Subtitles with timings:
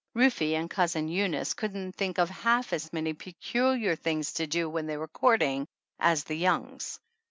[0.15, 4.87] Rufe and Cousin Eunice couldn't think of half as many peculiar things to do when
[4.87, 5.67] they were courting
[5.99, 6.99] as the Youngs.